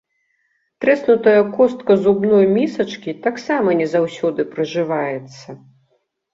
[0.85, 5.47] Трэснутая костка зубной місачкі таксама не заўсёды прыжываецца.